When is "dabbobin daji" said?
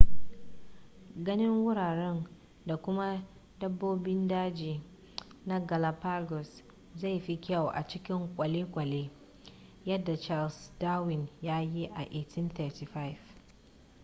3.59-4.81